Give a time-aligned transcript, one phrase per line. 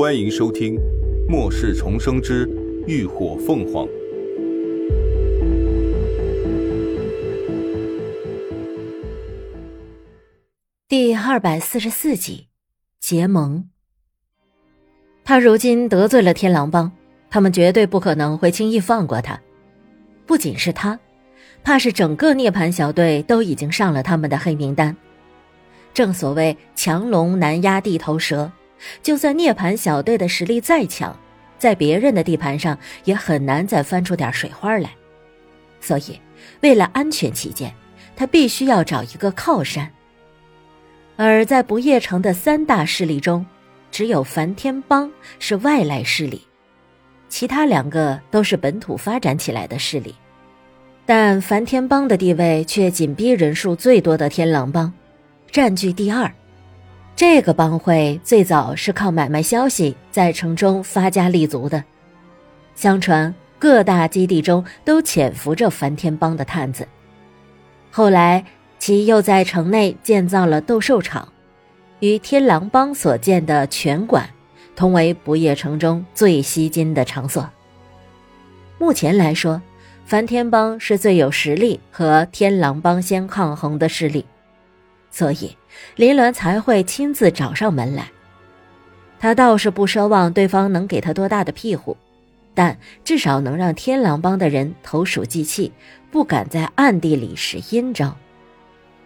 [0.00, 0.76] 欢迎收听
[1.28, 2.48] 《末世重生之
[2.86, 3.86] 浴火凤凰》
[10.88, 12.46] 第二百四十四集
[12.98, 13.68] 结盟。
[15.22, 16.90] 他如今得罪了天狼帮，
[17.28, 19.38] 他们绝对不可能会轻易放过他。
[20.24, 20.98] 不仅是他，
[21.62, 24.96] 怕是整个涅槃小队都已经上了他们的黑名单。
[25.92, 28.50] 正所谓强龙难压地头蛇，
[29.02, 31.16] 就算涅槃小队的实力再强，
[31.58, 34.90] 在别人的地盘上也很难再翻出点水花来。
[35.80, 36.20] 所以，
[36.60, 37.74] 为了安全起见，
[38.14, 39.90] 他必须要找一个靠山。
[41.16, 43.44] 而在不夜城的三大势力中，
[43.90, 46.40] 只有梵天帮是外来势力，
[47.28, 50.14] 其他两个都是本土发展起来的势力。
[51.04, 54.92] 但梵天帮的地位却紧逼人数最多的天狼帮。
[55.50, 56.32] 占据第二，
[57.16, 61.84] 这个帮会最早是靠买卖消息在城中发家立足的。
[62.74, 66.88] 相传各大基地中都潜伏着梵天帮的探子。
[67.90, 68.44] 后来
[68.78, 71.28] 其又在城内建造了斗兽场，
[71.98, 74.30] 与天狼帮所建的拳馆
[74.74, 77.46] 同为不夜城中最吸金的场所。
[78.78, 79.60] 目前来说，
[80.06, 84.24] 梵天帮是最有实力和天狼帮先抗衡的势力。
[85.10, 85.56] 所以，
[85.96, 88.10] 林鸾才会亲自找上门来。
[89.18, 91.96] 他倒是不奢望对方能给他多大的庇护，
[92.54, 95.72] 但至少能让天狼帮的人投鼠忌器，
[96.10, 98.16] 不敢在暗地里使阴招。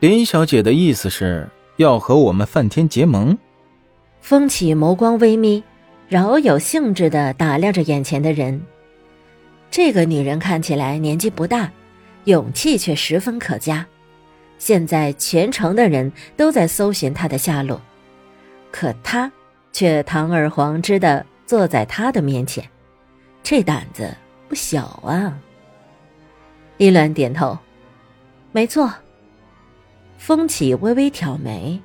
[0.00, 3.36] 林小姐的意思是要和我们梵天结盟？
[4.20, 5.64] 风起眸光微眯，
[6.08, 8.62] 饶有兴致地打量着眼前的人。
[9.70, 11.72] 这个女人看起来年纪不大，
[12.24, 13.84] 勇气却十分可嘉。
[14.64, 17.78] 现在全城的人都在搜寻他的下落，
[18.72, 19.30] 可他
[19.74, 22.66] 却堂而皇之的坐在他的面前，
[23.42, 24.16] 这胆子
[24.48, 25.36] 不小啊！
[26.78, 27.58] 依鸾点头，
[28.52, 28.90] 没错。
[30.16, 31.78] 风起微微挑眉，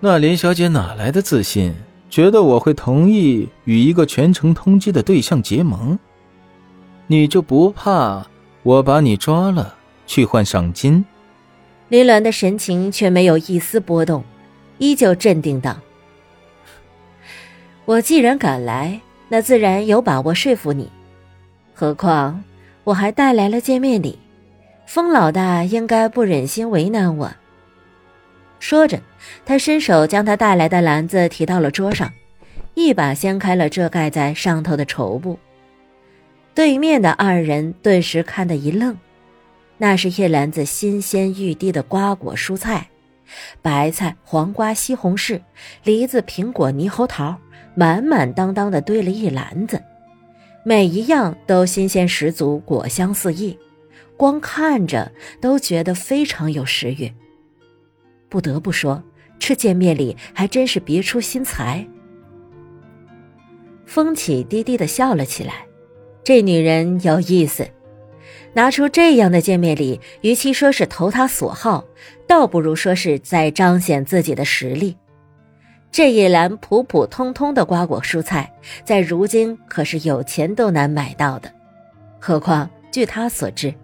[0.00, 1.72] 那林小姐哪来的自信，
[2.10, 5.96] 觉得我会同意与一个全城通缉的对象结盟？
[7.06, 8.26] 你就不怕
[8.64, 9.76] 我把你抓了
[10.08, 11.04] 去换赏金？
[11.88, 14.24] 林鸾的神情却没有一丝波动，
[14.78, 15.78] 依旧镇定道
[17.84, 20.90] ：“我既然敢来，那自然有把握说服你。
[21.74, 22.42] 何况
[22.84, 24.18] 我还带来了见面礼，
[24.86, 27.30] 风老大应该不忍心为难我。”
[28.58, 28.98] 说着，
[29.44, 32.10] 他伸手将他带来的篮子提到了桌上，
[32.72, 35.38] 一把掀开了遮盖在上头的绸布。
[36.54, 38.96] 对面的二人顿时看得一愣。
[39.76, 42.88] 那是一篮子新鲜欲滴的瓜果蔬菜，
[43.60, 45.40] 白菜、黄瓜、西红柿、
[45.82, 47.36] 梨子、苹果、猕猴桃，
[47.74, 49.82] 满满当当的堆了一篮子，
[50.64, 53.58] 每一样都新鲜十足，果香四溢，
[54.16, 57.12] 光看着都觉得非常有食欲。
[58.28, 59.02] 不得不说，
[59.38, 61.84] 这见面礼还真是别出心裁。
[63.86, 65.66] 风起低低的笑了起来，
[66.22, 67.68] 这女人有意思。
[68.54, 71.84] 拿出这样的见面礼，与其说是投他所好，
[72.26, 74.96] 倒不如说是在彰显自己的实力。
[75.90, 78.52] 这一篮普普通通的瓜果蔬菜，
[78.84, 81.52] 在如今可是有钱都难买到的。
[82.18, 83.74] 何况据他所知，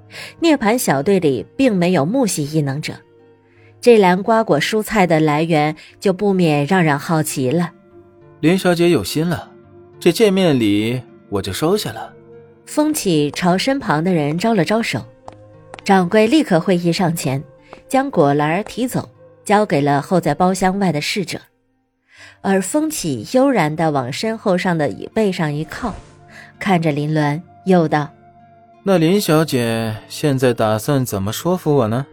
[0.41, 2.95] 涅槃小队里并没有木系异能者，
[3.81, 7.73] 这篮瓜果蔬菜的来源就不免让人好奇了。
[8.41, 9.51] 林小姐有心了，
[9.99, 12.13] 这见面礼我就收下了。
[12.71, 15.05] 风起朝身旁的人招了招手，
[15.83, 17.43] 掌柜立刻会意上前，
[17.89, 19.11] 将果篮提走，
[19.45, 21.41] 交给了候在包厢外的侍者。
[22.43, 25.93] 而风起悠然地往身后上的椅背上一靠，
[26.61, 28.09] 看着林鸾，又道
[28.87, 32.07] ：“那林小姐现在打算怎么说服我呢？”“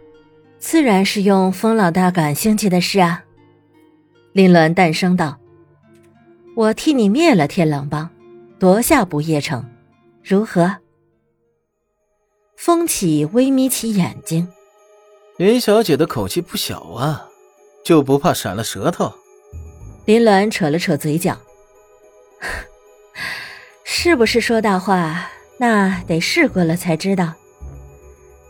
[0.58, 3.26] 自然是用风老大感兴趣的事啊。”
[4.34, 5.38] 林鸾淡声道
[6.58, 8.10] ：“我替你灭了天狼帮，
[8.58, 9.64] 夺下不夜城。”
[10.30, 10.70] 如何？
[12.58, 14.46] 风起微眯起眼睛，
[15.38, 17.30] 林小姐的口气不小啊，
[17.82, 19.10] 就不怕闪了舌头？
[20.04, 21.38] 林鸾扯了扯嘴角，
[23.86, 25.30] 是不是说大话？
[25.60, 27.34] 那得试过了才知道。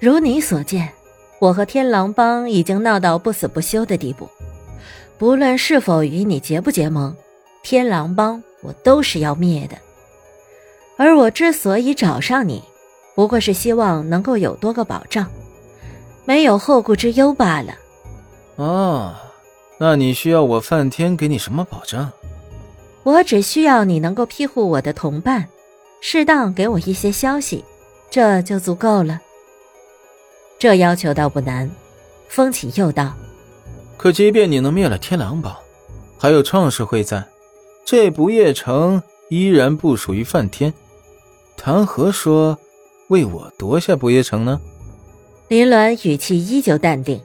[0.01, 0.91] 如你所见，
[1.39, 4.27] 我和天狼帮已经闹到不死不休的地步，
[5.19, 7.15] 不论是否与你结不结盟，
[7.61, 9.77] 天狼帮我都是要灭的。
[10.97, 12.63] 而我之所以找上你，
[13.15, 15.25] 不过是希望能够有多个保障，
[16.25, 17.73] 没有后顾之忧罢了。
[18.55, 19.15] 哦，
[19.77, 22.11] 那你需要我梵天给你什么保障？
[23.03, 25.47] 我只需要你能够庇护我的同伴，
[26.01, 27.63] 适当给我一些消息，
[28.09, 29.21] 这就足够了。
[30.59, 31.69] 这要求倒不难。
[32.27, 33.13] 风起又道
[33.95, 35.57] ：“可即便你能灭了天狼堡，
[36.17, 37.23] 还有创世会在，
[37.85, 40.73] 这不夜城依然不属于梵天，
[41.57, 42.57] 谈何说
[43.09, 44.61] 为我夺下不夜城呢？”
[45.49, 47.21] 林鸾语气依旧淡定：“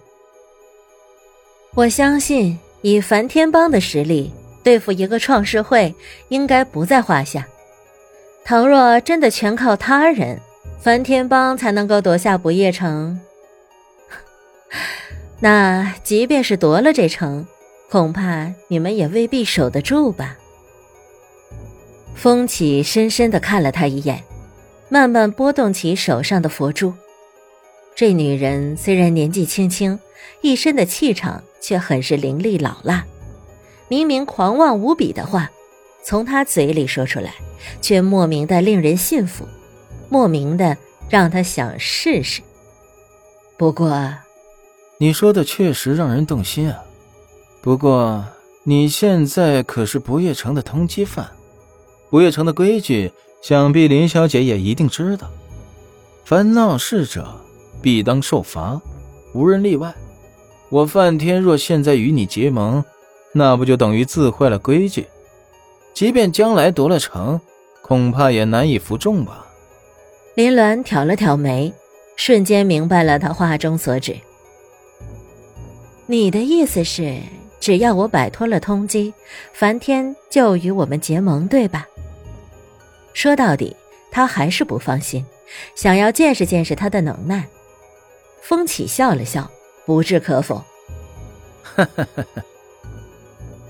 [1.74, 4.32] 我相信以梵天帮的实力。”
[4.64, 5.92] 对付一个创世会，
[6.28, 7.44] 应该不在话下。
[8.44, 10.38] 倘若真的全靠他人，
[10.78, 13.18] 梵天帮才能够夺下不夜城，
[15.40, 17.44] 那即便是夺了这城，
[17.90, 20.36] 恐怕你们也未必守得住吧。
[22.14, 24.22] 风起深深的看了他一眼，
[24.88, 26.92] 慢慢拨动起手上的佛珠。
[27.94, 29.98] 这女人虽然年纪轻轻，
[30.40, 33.04] 一身的气场却很是凌厉老辣。
[33.88, 35.50] 明明狂妄无比的话，
[36.02, 37.34] 从他嘴里说出来，
[37.80, 39.46] 却莫名的令人信服，
[40.08, 40.76] 莫名的
[41.10, 42.40] 让他想试试。
[43.58, 44.14] 不过，
[44.98, 46.82] 你说的确实让人动心啊。
[47.60, 48.24] 不过，
[48.64, 51.28] 你现在可是不夜城的通缉犯，
[52.12, 53.10] 不夜城的规矩，
[53.40, 55.30] 想必林小姐也一定知道。
[56.26, 57.26] 凡闹事者，
[57.80, 58.78] 必当受罚，
[59.32, 59.94] 无人例外。
[60.68, 62.84] 我梵天若现在与你结盟，
[63.32, 65.06] 那不就等于自坏了规矩？
[65.94, 67.40] 即便将来夺了城，
[67.80, 69.46] 恐怕也难以服众吧。
[70.34, 71.72] 林鸾挑了挑眉，
[72.16, 74.14] 瞬间明白了他话中所指。
[76.04, 77.20] 你的意思是，
[77.58, 79.14] 只要我摆脱了通缉，
[79.54, 81.88] 梵天就与我们结盟，对吧？
[83.14, 83.76] 说到底，
[84.10, 85.24] 他还是不放心，
[85.74, 87.46] 想要见识见识他的能耐。
[88.40, 89.50] 风起笑了笑，
[89.86, 90.56] 不置可否。
[91.62, 92.42] 哈哈哈哈。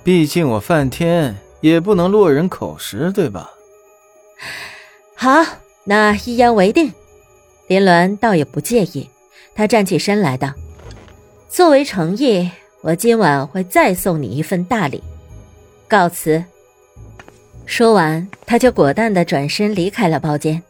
[0.05, 3.51] 毕竟我梵天也不能落人口实，对吧？
[5.15, 5.45] 好，
[5.85, 6.93] 那一言为定。
[7.69, 9.09] 林鸾倒也不介意，
[9.55, 10.53] 他站起身来道
[11.49, 12.51] ：“作为诚意，
[12.81, 15.03] 我今晚会再送你一份大礼。
[15.89, 16.45] 告辞。”
[17.67, 20.63] 说完，他就果断的转身离开了包间。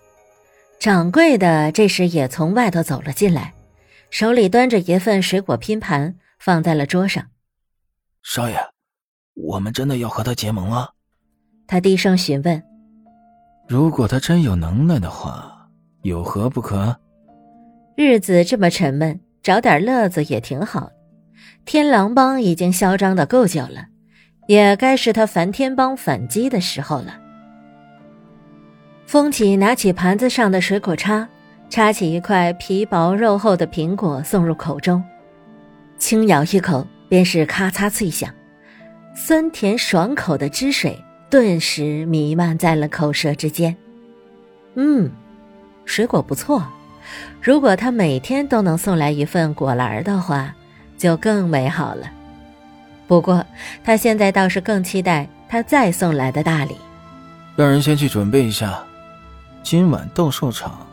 [0.79, 3.55] 掌柜的这时也从外头走了进来，
[4.11, 7.25] 手里端着一份水果拼盘，放在了桌上。
[8.23, 8.57] 少爷。
[9.35, 10.91] 我们真的要和他结盟了？
[11.67, 12.63] 他低声询问。
[13.67, 15.67] 如果他真有能耐的话，
[16.03, 16.95] 有何不可？
[17.97, 20.91] 日子这么沉闷，找点乐子也挺好。
[21.65, 23.87] 天狼帮已经嚣张的够久了，
[24.47, 27.19] 也该是他梵天帮反击的时候了。
[29.07, 31.29] 风起拿起盘子上的水果叉，
[31.69, 35.03] 插起一块皮薄肉厚的苹果送入口中，
[35.99, 38.33] 轻咬一口，便是咔嚓脆响。
[39.15, 40.99] 酸甜爽口的汁水
[41.29, 43.77] 顿时弥漫在了口舌之间。
[44.75, 45.11] 嗯，
[45.85, 46.67] 水果不错。
[47.43, 50.55] 如果他每天都能送来一份果篮的话，
[50.97, 52.11] 就更美好了。
[53.13, 53.45] 不过
[53.85, 56.79] 他现在倒是更期待他再送来的大礼。
[57.55, 58.83] 让人先去准备一下，
[59.63, 60.87] 今晚斗兽场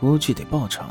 [0.00, 0.90] 估计得爆场。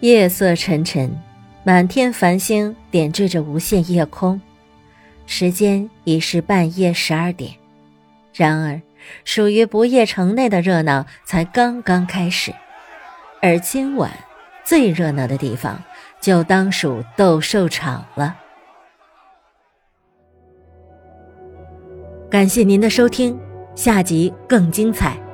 [0.00, 1.18] 夜色沉沉，
[1.64, 4.38] 满天繁星点缀着无限夜空。
[5.24, 7.54] 时间已是半夜十二点，
[8.34, 8.82] 然而，
[9.24, 12.52] 属于不夜城内的热闹才刚刚开始，
[13.40, 14.10] 而今晚
[14.66, 15.82] 最热闹的地方
[16.20, 18.36] 就当属斗兽场了。
[22.30, 23.36] 感谢您的收听，
[23.74, 25.29] 下集更精彩。